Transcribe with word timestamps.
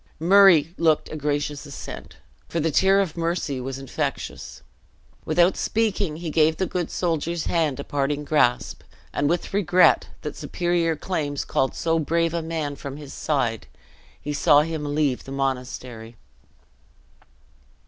Murray 0.19 0.73
looked 0.79 1.11
a 1.11 1.15
gracious 1.15 1.63
assent, 1.67 2.15
for 2.49 2.59
the 2.59 2.71
tear 2.71 2.99
of 3.01 3.15
mercy 3.15 3.61
was 3.61 3.77
infectious. 3.77 4.63
Without 5.25 5.55
speaking, 5.55 6.15
he 6.15 6.31
gave 6.31 6.57
the 6.57 6.65
good 6.65 6.89
soldier's 6.89 7.45
hand 7.45 7.79
a 7.79 7.83
parting 7.83 8.23
grasp; 8.25 8.81
and 9.13 9.29
with 9.29 9.53
regret 9.53 10.07
that 10.23 10.35
superior 10.35 10.95
claims 10.95 11.45
called 11.45 11.75
so 11.75 11.99
brave 11.99 12.33
a 12.33 12.41
man 12.41 12.75
from 12.75 12.97
his 12.97 13.13
side, 13.13 13.67
he 14.19 14.33
saw 14.33 14.61
him 14.61 14.95
leave 14.95 15.23
the 15.25 15.31
monastery. 15.31 16.15